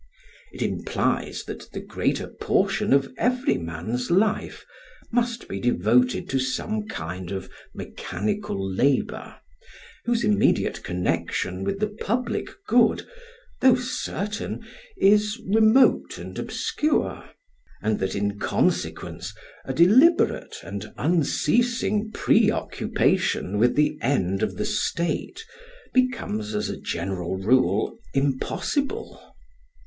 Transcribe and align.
It 0.51 0.63
implies 0.63 1.43
that 1.43 1.71
the 1.73 1.79
greater 1.79 2.27
portion 2.27 2.91
of 2.91 3.13
every 3.19 3.59
man's 3.59 4.09
life 4.09 4.65
must 5.11 5.47
be 5.47 5.59
devoted 5.59 6.27
to 6.29 6.39
some 6.39 6.87
kind 6.87 7.29
of 7.31 7.51
mechanical 7.75 8.57
labour, 8.59 9.35
whose 10.05 10.23
immediate 10.23 10.81
connection 10.83 11.63
with 11.63 11.79
the 11.79 11.87
public 12.01 12.47
good, 12.65 13.07
though 13.59 13.75
certain, 13.75 14.65
is 14.97 15.39
remote 15.45 16.17
and 16.17 16.39
obscure; 16.39 17.23
and 17.83 17.99
that 17.99 18.15
in 18.15 18.39
consequence 18.39 19.35
a 19.65 19.73
deliberate 19.75 20.55
and 20.63 20.91
unceasing 20.97 22.09
preoccupation 22.11 23.59
with 23.59 23.75
the 23.75 23.99
end 24.01 24.41
of 24.41 24.57
the 24.57 24.65
state 24.65 25.45
becomes 25.93 26.55
as 26.55 26.71
a 26.71 26.81
general 26.81 27.37
rule 27.37 27.99
impossible. 28.15 29.21